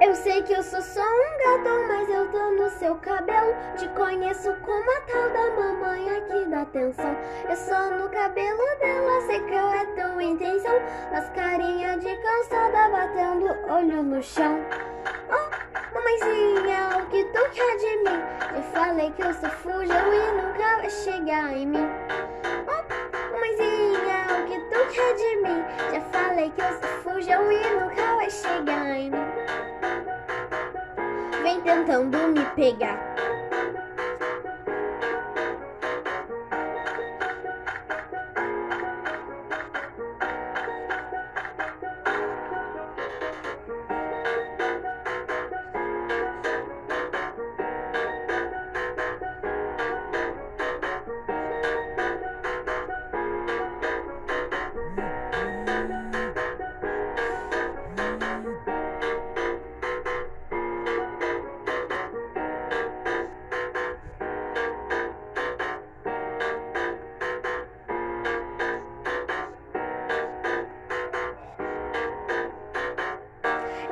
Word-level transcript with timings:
Eu 0.00 0.14
sei 0.14 0.42
que 0.44 0.52
eu 0.52 0.62
sou 0.62 0.80
só 0.80 1.00
um 1.00 1.38
gato, 1.38 1.88
mas 1.88 2.08
eu 2.08 2.28
tô 2.30 2.50
no 2.52 2.70
seu 2.70 2.94
cabelo. 2.96 3.52
Te 3.76 3.88
conheço 3.88 4.54
como 4.64 4.90
a 4.92 5.00
tal 5.00 5.28
da 5.30 5.50
mamãe 5.60 6.18
aqui 6.18 6.44
da 6.44 6.60
atenção. 6.60 7.16
Eu 7.48 7.56
sou 7.56 7.98
no 7.98 8.08
cabelo 8.08 8.62
dela, 8.78 9.20
sei 9.22 9.40
qual 9.40 9.72
é 9.72 9.84
tua 9.86 10.22
intenção. 10.22 10.74
As 11.12 11.28
carinhas 11.30 12.00
de 12.00 12.14
cansada 12.16 12.88
batendo 12.90 13.72
olho 13.72 14.02
no 14.04 14.22
chão. 14.22 14.60
Oh, 15.30 15.94
mamãezinha, 15.94 16.98
o 16.98 17.06
que 17.06 17.24
tu 17.24 17.50
quer 17.50 17.76
de 17.78 17.96
mim? 18.04 18.22
Eu 18.54 18.62
falei 18.72 19.10
que 19.10 19.22
eu 19.22 19.34
sou 19.34 19.50
fujão 19.50 20.14
e 20.14 20.32
nunca 20.40 20.76
vai 20.76 20.90
chegar 20.90 21.52
em 21.56 21.66
mim. 21.66 21.88
Oh, 22.68 23.32
mamãezinha, 23.32 24.26
o 24.38 24.46
que 24.46 24.60
tu 24.60 24.94
quer 24.94 25.14
de 25.14 25.36
mim? 25.42 25.64
Já 25.92 26.00
falei 26.12 26.50
que 26.50 26.60
eu 26.60 26.72
sou 26.72 27.12
fujão 27.12 27.50
e 27.50 27.58
nunca 27.74 28.07
tentando 31.68 32.28
me 32.28 32.44
pegar. 32.56 33.27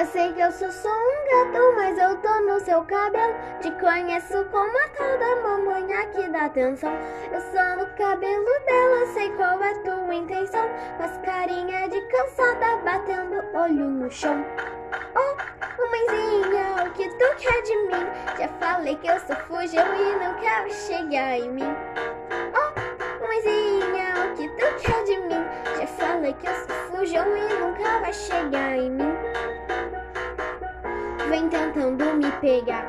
Eu 0.00 0.06
sei 0.06 0.32
que 0.32 0.40
eu 0.40 0.50
sou 0.50 0.72
só 0.72 0.88
um 0.88 1.26
gato, 1.30 1.74
mas 1.76 1.98
eu 1.98 2.16
tô 2.22 2.40
no 2.40 2.58
seu 2.60 2.82
cabelo. 2.84 3.34
Te 3.60 3.70
conheço 3.72 4.46
como 4.46 4.78
a 4.78 4.88
tal 4.96 5.18
da 5.18 5.36
mamãe 5.42 5.92
aqui 5.92 6.26
da 6.30 6.46
atenção. 6.46 6.90
Eu 7.30 7.40
sou 7.42 7.76
no 7.76 7.86
cabelo 7.96 8.46
dela, 8.64 9.06
sei 9.12 9.28
qual 9.36 9.62
é 9.62 9.74
tua 9.80 10.14
intenção. 10.14 10.66
Com 10.96 11.02
as 11.02 11.18
carinhas 11.18 11.90
de 11.90 12.00
cansada 12.00 12.78
batendo 12.82 13.44
olho 13.54 13.90
no 13.90 14.10
chão. 14.10 14.42
Oh, 15.14 15.36
mamãezinha, 15.78 16.86
o 16.86 16.90
que 16.92 17.06
tu 17.06 17.36
quer 17.36 17.60
de 17.60 17.76
mim? 17.76 18.06
Já 18.38 18.48
falei 18.58 18.96
que 18.96 19.06
eu 19.06 19.20
sou 19.20 19.36
fujão 19.36 19.84
e 19.96 20.18
não 20.18 20.34
quero 20.40 20.72
chegar 20.72 21.38
em 21.38 21.50
mim. 21.50 21.76
Oh, 22.54 23.20
mamãezinha, 23.20 24.32
o 24.32 24.34
que 24.34 24.48
tu 24.48 24.82
quer 24.82 25.04
de 25.04 25.18
mim? 25.18 25.44
Já 25.78 25.86
falei 25.86 26.32
que 26.32 26.46
eu 26.46 26.54
sou 26.54 26.76
fujão 26.90 27.36
e 27.36 27.54
nunca 27.60 28.00
vai 28.00 28.14
chegar 28.14 28.78
em 28.78 28.88
mim 28.92 28.99
vem 31.30 31.48
tentando 31.48 32.04
me 32.16 32.28
pegar. 32.40 32.84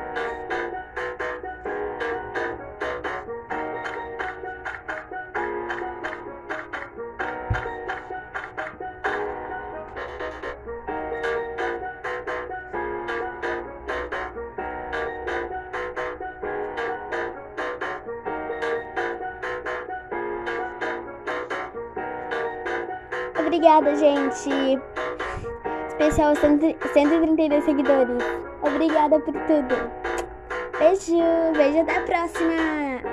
Obrigada, 23.38 23.94
gente 23.94 24.91
especial 25.92 26.34
132 26.36 27.64
seguidores. 27.64 28.22
Obrigada 28.62 29.18
por 29.20 29.34
tudo. 29.34 29.76
Beijo, 30.78 31.52
beijo 31.56 31.80
até 31.80 31.96
a 31.96 32.04
próxima. 32.04 33.12